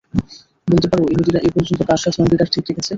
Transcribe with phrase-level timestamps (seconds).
[0.67, 2.89] বলতে পার, ইহুদীরা এ পর্যন্ত কার সাথে অঙ্গীকার ঠিক রেখেছে?